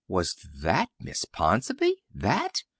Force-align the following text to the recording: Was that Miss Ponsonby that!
Was 0.07 0.35
that 0.63 0.89
Miss 0.99 1.25
Ponsonby 1.25 1.93
that! 2.11 2.63